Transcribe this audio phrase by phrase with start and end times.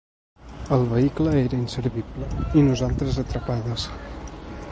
[0.77, 3.89] El vehicle era inservible i nosaltres atrapades.